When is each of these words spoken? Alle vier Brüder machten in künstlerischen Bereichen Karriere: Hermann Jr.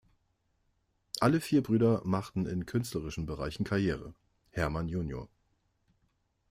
Alle 1.19 1.39
vier 1.39 1.61
Brüder 1.61 2.01
machten 2.05 2.47
in 2.47 2.65
künstlerischen 2.65 3.27
Bereichen 3.27 3.65
Karriere: 3.65 4.15
Hermann 4.49 4.87
Jr. 4.89 5.29